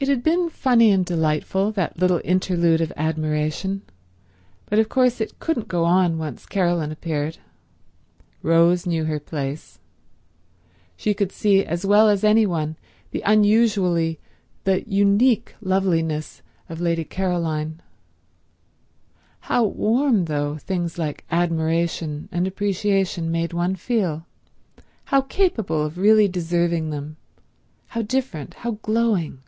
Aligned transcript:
It 0.00 0.06
has 0.06 0.18
been 0.18 0.48
funny 0.48 0.92
and 0.92 1.04
delightful, 1.04 1.72
that 1.72 1.98
little 1.98 2.20
interlude 2.22 2.80
of 2.80 2.92
admiration, 2.96 3.82
but 4.66 4.78
of 4.78 4.88
course 4.88 5.20
it 5.20 5.40
couldn't 5.40 5.66
go 5.66 5.84
on 5.84 6.18
once 6.18 6.46
Caroline 6.46 6.92
appeared. 6.92 7.38
Rose 8.40 8.86
knew 8.86 9.06
her 9.06 9.18
place. 9.18 9.80
She 10.96 11.14
could 11.14 11.32
see 11.32 11.64
as 11.64 11.84
well 11.84 12.08
as 12.08 12.22
any 12.22 12.46
one 12.46 12.76
the 13.10 13.22
unusually, 13.26 14.20
the 14.62 14.88
unique 14.88 15.56
loveliness 15.60 16.42
of 16.68 16.80
Lady 16.80 17.02
Caroline. 17.02 17.82
How 19.50 19.64
warm, 19.64 20.26
though, 20.26 20.58
things 20.58 20.96
like 20.96 21.24
admiration 21.28 22.28
and 22.30 22.46
appreciation 22.46 23.32
made 23.32 23.52
one 23.52 23.74
feel, 23.74 24.26
how 25.06 25.22
capable 25.22 25.82
of 25.84 25.98
really 25.98 26.28
deserving 26.28 26.90
them, 26.90 27.16
how 27.88 28.02
different, 28.02 28.54
how 28.62 28.78
glowing. 28.82 29.40